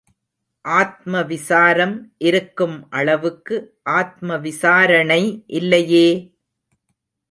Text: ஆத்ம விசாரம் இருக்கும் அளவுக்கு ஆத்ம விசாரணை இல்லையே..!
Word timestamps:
ஆத்ம 0.65 1.21
விசாரம் 1.23 1.93
இருக்கும் 2.19 2.75
அளவுக்கு 2.91 3.55
ஆத்ம 3.99 4.37
விசாரணை 4.39 5.23
இல்லையே..! 5.59 6.07